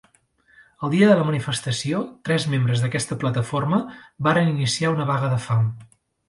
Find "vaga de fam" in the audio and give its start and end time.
5.13-5.71